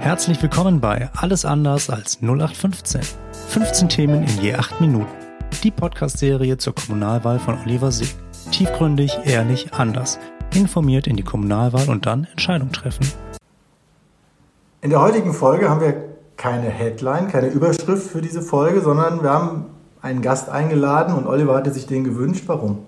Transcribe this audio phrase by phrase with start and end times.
[0.00, 3.00] Herzlich willkommen bei Alles anders als 0815.
[3.48, 5.10] 15 Themen in je 8 Minuten.
[5.64, 8.14] Die Podcast-Serie zur Kommunalwahl von Oliver Sieg.
[8.52, 10.20] Tiefgründig, ehrlich, anders.
[10.54, 13.12] Informiert in die Kommunalwahl und dann Entscheidung treffen.
[14.82, 15.94] In der heutigen Folge haben wir
[16.36, 19.66] keine Headline, keine Überschrift für diese Folge, sondern wir haben
[20.00, 22.44] einen Gast eingeladen und Oliver hatte sich den gewünscht.
[22.46, 22.86] Warum?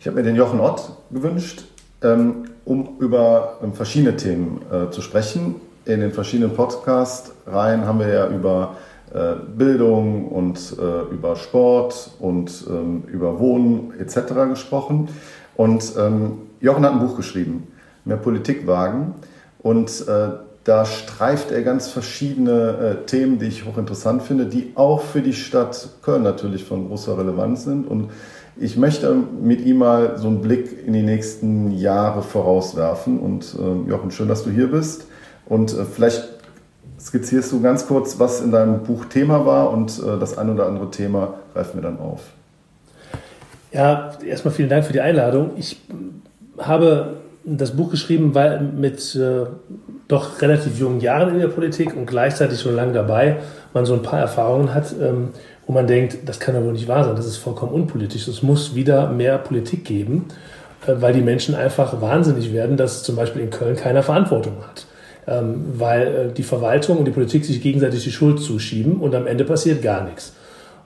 [0.00, 1.66] Ich habe mir den Jochen Ott gewünscht,
[2.02, 5.56] ähm, um über ähm, verschiedene Themen äh, zu sprechen
[5.86, 8.76] in den verschiedenen Podcast-Reihen haben wir ja über
[9.14, 14.48] äh, Bildung und äh, über Sport und ähm, über Wohnen etc.
[14.50, 15.08] gesprochen.
[15.54, 17.68] Und ähm, Jochen hat ein Buch geschrieben,
[18.04, 19.14] Mehr Politik wagen.
[19.60, 20.28] Und äh,
[20.64, 25.32] da streift er ganz verschiedene äh, Themen, die ich hochinteressant finde, die auch für die
[25.32, 27.86] Stadt Köln natürlich von großer Relevanz sind.
[27.86, 28.10] Und
[28.56, 33.20] ich möchte mit ihm mal so einen Blick in die nächsten Jahre vorauswerfen.
[33.20, 35.06] Und äh, Jochen, schön, dass du hier bist.
[35.46, 36.28] Und äh, vielleicht
[37.00, 40.66] skizzierst du ganz kurz, was in deinem Buch Thema war und äh, das ein oder
[40.66, 42.22] andere Thema greifen wir dann auf.
[43.72, 45.50] Ja, erstmal vielen Dank für die Einladung.
[45.56, 45.80] Ich
[46.58, 49.46] habe das Buch geschrieben, weil mit äh,
[50.08, 53.38] doch relativ jungen Jahren in der Politik und gleichzeitig schon lange dabei
[53.72, 55.30] man so ein paar Erfahrungen hat, ähm,
[55.66, 58.26] wo man denkt, das kann doch wohl nicht wahr sein, das ist vollkommen unpolitisch.
[58.26, 60.26] Es muss wieder mehr Politik geben,
[60.86, 64.86] äh, weil die Menschen einfach wahnsinnig werden, dass zum Beispiel in Köln keiner Verantwortung hat.
[65.28, 69.26] Ähm, weil äh, die Verwaltung und die Politik sich gegenseitig die Schuld zuschieben und am
[69.26, 70.34] Ende passiert gar nichts.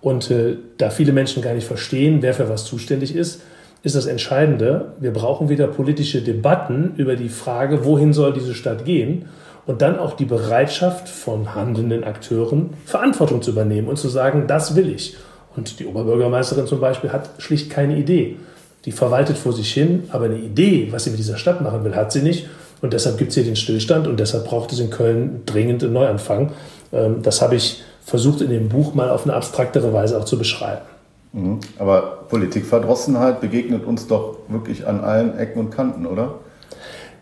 [0.00, 3.42] Und äh, da viele Menschen gar nicht verstehen, wer für was zuständig ist,
[3.83, 8.84] ist das Entscheidende, wir brauchen wieder politische Debatten über die Frage, wohin soll diese Stadt
[8.84, 9.27] gehen
[9.66, 14.74] und dann auch die Bereitschaft von handelnden Akteuren, Verantwortung zu übernehmen und zu sagen, das
[14.74, 15.16] will ich.
[15.56, 18.36] Und die Oberbürgermeisterin zum Beispiel hat schlicht keine Idee.
[18.84, 21.94] Die verwaltet vor sich hin, aber eine Idee, was sie mit dieser Stadt machen will,
[21.94, 22.48] hat sie nicht.
[22.83, 25.92] Und deshalb gibt es hier den Stillstand und deshalb braucht es in Köln dringend einen
[25.92, 26.53] Neuanfang.
[26.92, 30.39] Ähm, das habe ich versucht in dem Buch mal auf eine abstraktere Weise auch zu
[30.39, 30.83] beschreiben.
[31.33, 31.61] Mhm.
[31.78, 36.35] Aber Politikverdrossenheit begegnet uns doch wirklich an allen Ecken und Kanten, oder?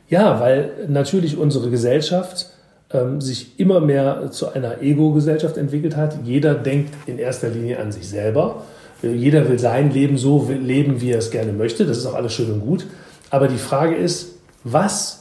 [0.08, 2.46] Ja, weil natürlich unsere Gesellschaft
[2.90, 6.20] ähm, sich immer mehr zu einer Ego-Gesellschaft entwickelt hat.
[6.24, 8.62] Jeder denkt in erster Linie an sich selber.
[9.02, 11.84] Äh, jeder will sein Leben so leben, wie er es gerne möchte.
[11.84, 12.86] Das ist auch alles schön und gut.
[13.30, 15.17] Aber die Frage ist, was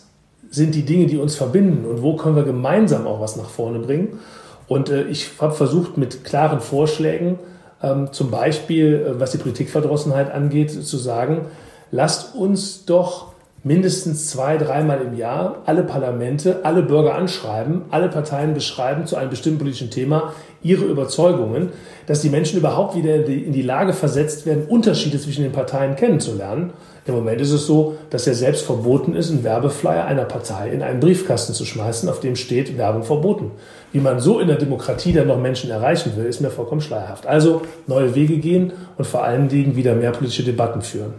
[0.49, 3.79] sind die Dinge, die uns verbinden und wo können wir gemeinsam auch was nach vorne
[3.79, 4.19] bringen.
[4.67, 7.39] Und äh, ich habe versucht, mit klaren Vorschlägen,
[7.81, 11.45] ähm, zum Beispiel, äh, was die Politikverdrossenheit angeht, zu sagen,
[11.91, 18.53] lasst uns doch mindestens zwei, dreimal im Jahr alle Parlamente, alle Bürger anschreiben, alle Parteien
[18.53, 20.33] beschreiben zu einem bestimmten politischen Thema
[20.63, 21.69] ihre Überzeugungen,
[22.05, 26.71] dass die Menschen überhaupt wieder in die Lage versetzt werden, Unterschiede zwischen den Parteien kennenzulernen.
[27.07, 30.83] Im Moment ist es so, dass ja selbst verboten ist, einen Werbeflyer einer Partei in
[30.83, 33.51] einen Briefkasten zu schmeißen, auf dem steht Werbung verboten.
[33.93, 37.25] Wie man so in der Demokratie dann noch Menschen erreichen will, ist mir vollkommen schleierhaft.
[37.25, 41.13] Also neue Wege gehen und vor allen Dingen wieder mehr politische Debatten führen.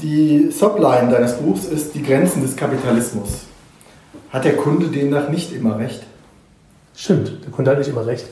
[0.00, 3.40] Die Subline deines Buchs ist die Grenzen des Kapitalismus.
[4.30, 6.04] Hat der Kunde demnach nicht immer recht?
[6.94, 8.26] Stimmt, der Kunde hat nicht immer recht.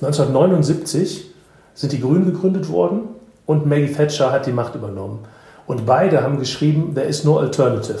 [0.00, 1.32] 1979
[1.74, 3.08] sind die Grünen gegründet worden
[3.46, 5.20] und Maggie Thatcher hat die Macht übernommen.
[5.66, 8.00] Und beide haben geschrieben, there is no alternative.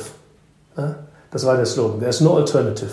[1.30, 2.90] Das war der Slogan, there is no alternative.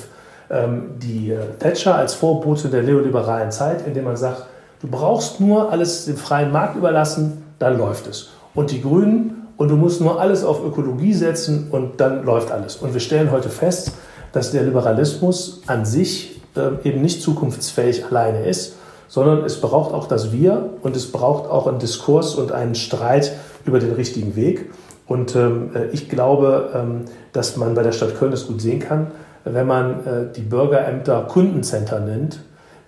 [0.50, 4.46] Ähm, die äh, Thatcher als Vorbote der neoliberalen Zeit, indem man sagt,
[4.82, 8.30] du brauchst nur alles dem freien Markt überlassen, dann läuft es.
[8.56, 12.78] Und die Grünen und du musst nur alles auf Ökologie setzen und dann läuft alles.
[12.78, 13.92] Und wir stellen heute fest,
[14.32, 18.76] dass der Liberalismus an sich äh, eben nicht zukunftsfähig alleine ist,
[19.09, 23.34] sondern es braucht auch das Wir und es braucht auch einen Diskurs und einen Streit
[23.66, 24.72] über den richtigen Weg.
[25.08, 28.80] Und ähm, äh, ich glaube, ähm, dass man bei der Stadt Köln das gut sehen
[28.80, 29.08] kann,
[29.44, 32.40] wenn man äh, die Bürgerämter Kundencenter nennt,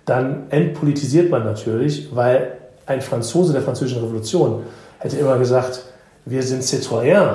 [0.06, 2.52] dann entpolitisiert man natürlich, weil
[2.86, 4.62] ein Franzose der französischen Revolution
[4.98, 5.84] hätte immer gesagt,
[6.24, 7.34] wir sind Citoyen,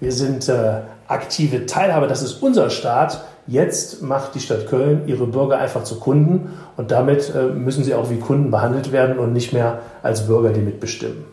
[0.00, 3.24] wir sind äh, aktive Teilhaber, das ist unser Staat.
[3.46, 7.94] Jetzt macht die Stadt Köln ihre Bürger einfach zu Kunden und damit äh, müssen sie
[7.94, 11.24] auch wie Kunden behandelt werden und nicht mehr als Bürger, die mitbestimmen.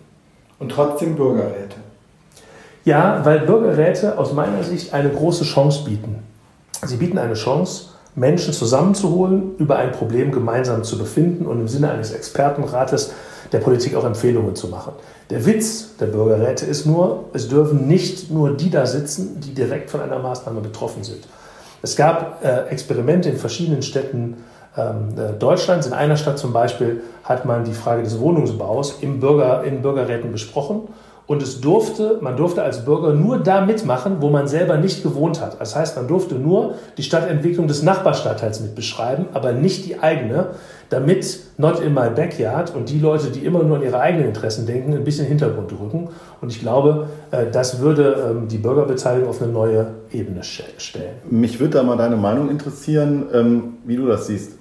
[0.59, 1.77] Und trotzdem Bürgerräte.
[2.83, 6.23] Ja, weil Bürgerräte aus meiner Sicht eine große Chance bieten.
[6.85, 11.91] Sie bieten eine Chance, Menschen zusammenzuholen, über ein Problem gemeinsam zu befinden und im Sinne
[11.91, 13.13] eines Expertenrates
[13.51, 14.93] der Politik auch Empfehlungen zu machen.
[15.29, 19.89] Der Witz der Bürgerräte ist nur, es dürfen nicht nur die da sitzen, die direkt
[19.89, 21.27] von einer Maßnahme betroffen sind.
[21.81, 24.43] Es gab äh, Experimente in verschiedenen Städten
[24.77, 25.87] ähm, äh, Deutschlands.
[25.87, 30.31] In einer Stadt zum Beispiel hat man die Frage des Wohnungsbaus im Bürger, in Bürgerräten
[30.31, 30.87] besprochen
[31.27, 35.41] Und es durfte, man durfte als Bürger nur da mitmachen, wo man selber nicht gewohnt
[35.41, 35.59] hat.
[35.59, 40.51] Das heißt, man durfte nur die Stadtentwicklung des Nachbarstadtteils mitbeschreiben, aber nicht die eigene,
[40.89, 44.65] damit not in my backyard und die Leute, die immer nur an ihre eigenen Interessen
[44.65, 46.07] denken, ein bisschen Hintergrund rücken.
[46.39, 51.15] Und ich glaube, äh, das würde ähm, die Bürgerbeteiligung auf eine neue Ebene stellen.
[51.29, 54.53] Mich würde da mal deine Meinung interessieren, ähm, wie du das siehst.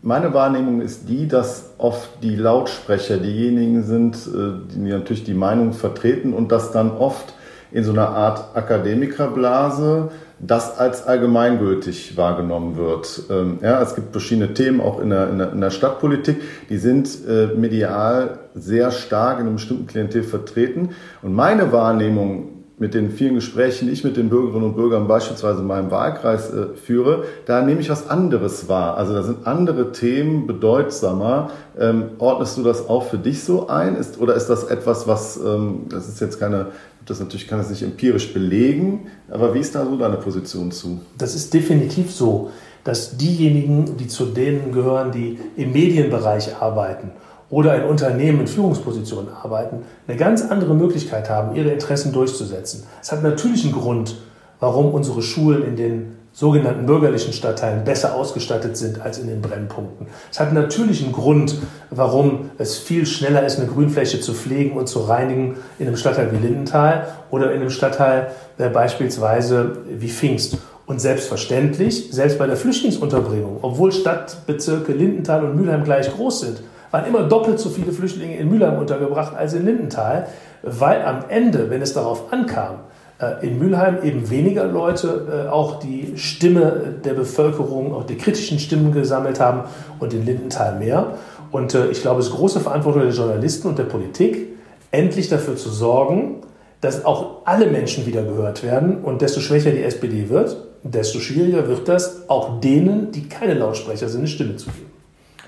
[0.00, 5.72] Meine Wahrnehmung ist die, dass oft die Lautsprecher diejenigen sind, äh, die natürlich die Meinung
[5.72, 7.34] vertreten und dass dann oft
[7.72, 13.24] in so einer Art Akademikerblase das als allgemeingültig wahrgenommen wird.
[13.28, 16.40] Ähm, ja, es gibt verschiedene Themen auch in der, in der, in der Stadtpolitik,
[16.70, 20.90] die sind äh, medial sehr stark in einem bestimmten Klientel vertreten.
[21.22, 25.60] Und meine Wahrnehmung mit den vielen Gesprächen, die ich mit den Bürgerinnen und Bürgern beispielsweise
[25.60, 28.96] in meinem Wahlkreis äh, führe, da nehme ich was anderes wahr.
[28.96, 31.50] Also da sind andere Themen bedeutsamer.
[31.78, 33.96] Ähm, ordnest du das auch für dich so ein?
[33.96, 36.66] Ist, oder ist das etwas, was, ähm, das ist jetzt keine,
[37.04, 41.00] das natürlich kann es nicht empirisch belegen, aber wie ist da so deine Position zu?
[41.16, 42.50] Das ist definitiv so,
[42.84, 47.10] dass diejenigen, die zu denen gehören, die im Medienbereich arbeiten
[47.50, 52.84] oder in Unternehmen in Führungspositionen arbeiten, eine ganz andere Möglichkeit haben, ihre Interessen durchzusetzen.
[53.00, 54.16] Es hat natürlich einen Grund,
[54.60, 60.06] warum unsere Schulen in den sogenannten bürgerlichen Stadtteilen besser ausgestattet sind als in den Brennpunkten.
[60.30, 61.56] Es hat natürlich einen Grund,
[61.90, 66.30] warum es viel schneller ist, eine Grünfläche zu pflegen und zu reinigen in einem Stadtteil
[66.30, 70.58] wie Lindenthal oder in einem Stadtteil äh, beispielsweise wie Pfingst.
[70.86, 76.60] Und selbstverständlich, selbst bei der Flüchtlingsunterbringung, obwohl Stadtbezirke Lindenthal und Mülheim gleich groß sind,
[76.90, 80.26] waren immer doppelt so viele Flüchtlinge in Mülheim untergebracht als in Lindenthal,
[80.62, 82.76] weil am Ende, wenn es darauf ankam,
[83.20, 88.58] äh, in Mülheim eben weniger Leute äh, auch die Stimme der Bevölkerung, auch die kritischen
[88.58, 89.64] Stimmen gesammelt haben
[89.98, 91.14] und in Lindenthal mehr.
[91.50, 94.48] Und äh, ich glaube, es ist große Verantwortung der Journalisten und der Politik,
[94.90, 96.42] endlich dafür zu sorgen,
[96.80, 98.98] dass auch alle Menschen wieder gehört werden.
[99.02, 104.08] Und desto schwächer die SPD wird, desto schwieriger wird das, auch denen, die keine Lautsprecher
[104.08, 104.90] sind, eine Stimme zu geben.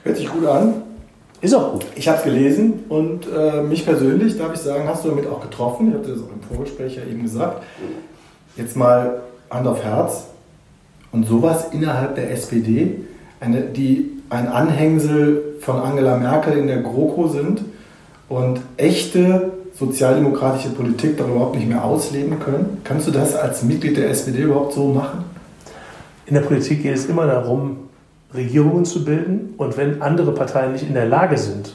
[0.03, 0.90] Hört sich gut an.
[1.41, 1.87] Ist auch gut.
[1.97, 5.41] Ich habe es gelesen und äh, mich persönlich, darf ich sagen, hast du damit auch
[5.41, 5.89] getroffen.
[5.89, 7.63] Ich habe das auch im Vorgespräch ja eben gesagt.
[8.57, 10.27] Jetzt mal Hand auf Herz.
[11.13, 13.01] Und sowas innerhalb der SPD,
[13.41, 17.63] eine, die ein Anhängsel von Angela Merkel in der GroKo sind
[18.29, 22.83] und echte sozialdemokratische Politik doch überhaupt nicht mehr ausleben können.
[22.85, 25.25] Kannst du das als Mitglied der SPD überhaupt so machen?
[26.27, 27.90] In der Politik geht es immer darum,
[28.35, 29.55] Regierungen zu bilden.
[29.57, 31.75] Und wenn andere Parteien nicht in der Lage sind,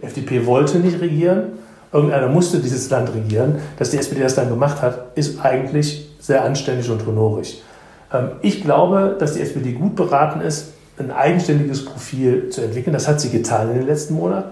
[0.00, 1.52] FDP wollte nicht regieren,
[1.92, 6.44] irgendeiner musste dieses Land regieren, dass die SPD das dann gemacht hat, ist eigentlich sehr
[6.44, 7.62] anständig und honorig.
[8.12, 12.92] Ähm, ich glaube, dass die SPD gut beraten ist, ein eigenständiges Profil zu entwickeln.
[12.92, 14.50] Das hat sie getan in den letzten Monaten.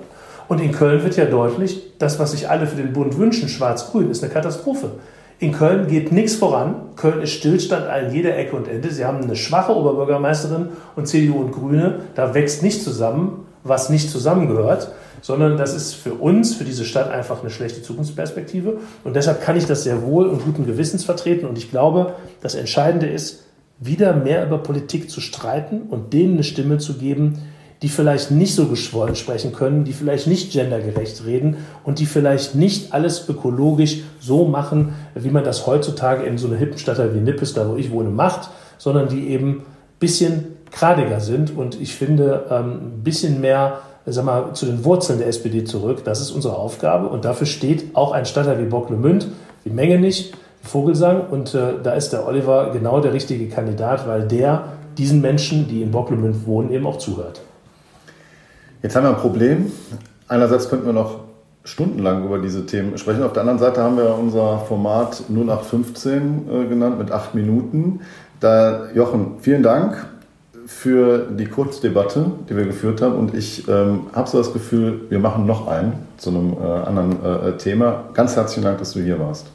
[0.49, 4.11] Und in Köln wird ja deutlich, das, was sich alle für den Bund wünschen, schwarz-grün,
[4.11, 4.93] ist eine Katastrophe.
[5.41, 6.75] In Köln geht nichts voran.
[6.97, 8.91] Köln ist Stillstand an jeder Ecke und Ende.
[8.91, 12.01] Sie haben eine schwache Oberbürgermeisterin und CDU und Grüne.
[12.17, 14.91] Da wächst nicht zusammen, was nicht zusammengehört,
[15.23, 18.79] sondern das ist für uns, für diese Stadt einfach eine schlechte Zukunftsperspektive.
[19.05, 21.47] Und deshalb kann ich das sehr wohl und guten Gewissens vertreten.
[21.47, 23.45] Und ich glaube, das Entscheidende ist,
[23.79, 27.39] wieder mehr über Politik zu streiten und denen eine Stimme zu geben,
[27.83, 32.55] die vielleicht nicht so geschwollen sprechen können, die vielleicht nicht gendergerecht reden und die vielleicht
[32.55, 37.21] nicht alles ökologisch so machen, wie man das heutzutage in so einer hippen Stadt wie
[37.21, 39.65] Nippes, da wo ich wohne, macht, sondern die eben
[40.01, 45.19] bisschen gradiger sind und ich finde ähm, ein bisschen mehr sag mal, zu den Wurzeln
[45.19, 46.05] der SPD zurück.
[46.05, 49.29] Das ist unsere Aufgabe und dafür steht auch ein Stadtteil wie Bocklemünd,
[49.65, 54.07] wie Menge nicht, wie Vogelsang und äh, da ist der Oliver genau der richtige Kandidat,
[54.07, 54.65] weil der
[54.97, 57.41] diesen Menschen, die in Bocklemünd wohnen, eben auch zuhört.
[58.83, 59.73] Jetzt haben wir ein Problem.
[60.29, 61.21] Einerseits könnten wir noch
[61.65, 63.23] stundenlang über diese Themen sprechen.
[63.23, 68.01] Auf der anderen Seite haben wir unser Format 0815 äh, genannt mit acht Minuten.
[68.41, 70.07] Da, Jochen, vielen Dank
[70.67, 73.15] für die Kurzdebatte, die wir geführt haben.
[73.15, 77.25] Und ich ähm, habe so das Gefühl, wir machen noch einen zu einem äh, anderen
[77.25, 78.05] äh, Thema.
[78.15, 79.47] Ganz herzlichen Dank, dass du hier warst.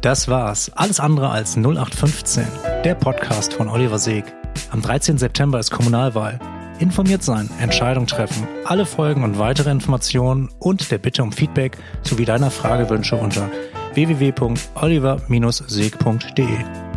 [0.00, 0.72] Das war's.
[0.74, 2.44] Alles andere als 0815.
[2.84, 4.24] Der Podcast von Oliver Seeg.
[4.70, 5.18] Am 13.
[5.18, 6.38] September ist Kommunalwahl.
[6.78, 12.24] Informiert sein, Entscheidung treffen, alle Folgen und weitere Informationen und der Bitte um Feedback sowie
[12.24, 13.50] deiner Fragewünsche unter
[13.94, 16.89] www.oliver-seeg.de.